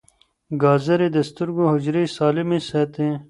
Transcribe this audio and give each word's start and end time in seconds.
ګازرې 0.61 1.07
د 1.13 1.17
سترګو 1.29 1.63
حجرې 1.73 2.03
سالمې 2.17 2.59
ساتي. 2.69 3.09